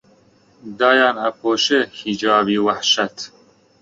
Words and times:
دایان 0.79 1.15
ئەپۆشێ 1.23 1.81
حیجابی 1.99 2.63
وەحشەت 2.65 3.17